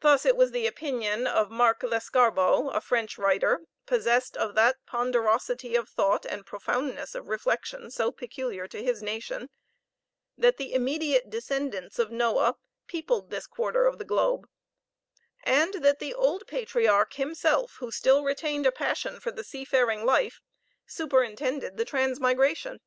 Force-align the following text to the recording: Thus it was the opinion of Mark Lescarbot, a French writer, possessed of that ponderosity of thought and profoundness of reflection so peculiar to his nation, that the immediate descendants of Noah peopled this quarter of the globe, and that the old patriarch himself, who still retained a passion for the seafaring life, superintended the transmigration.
Thus 0.00 0.26
it 0.26 0.34
was 0.34 0.50
the 0.50 0.66
opinion 0.66 1.28
of 1.28 1.48
Mark 1.48 1.84
Lescarbot, 1.84 2.74
a 2.74 2.80
French 2.80 3.16
writer, 3.16 3.60
possessed 3.86 4.36
of 4.36 4.56
that 4.56 4.84
ponderosity 4.84 5.76
of 5.76 5.88
thought 5.88 6.26
and 6.26 6.44
profoundness 6.44 7.14
of 7.14 7.28
reflection 7.28 7.92
so 7.92 8.10
peculiar 8.10 8.66
to 8.66 8.82
his 8.82 9.00
nation, 9.00 9.48
that 10.36 10.56
the 10.56 10.72
immediate 10.74 11.30
descendants 11.30 12.00
of 12.00 12.10
Noah 12.10 12.56
peopled 12.88 13.30
this 13.30 13.46
quarter 13.46 13.86
of 13.86 13.98
the 13.98 14.04
globe, 14.04 14.48
and 15.44 15.74
that 15.84 16.00
the 16.00 16.12
old 16.14 16.44
patriarch 16.48 17.12
himself, 17.12 17.76
who 17.78 17.92
still 17.92 18.24
retained 18.24 18.66
a 18.66 18.72
passion 18.72 19.20
for 19.20 19.30
the 19.30 19.44
seafaring 19.44 20.04
life, 20.04 20.40
superintended 20.84 21.76
the 21.76 21.84
transmigration. 21.84 22.80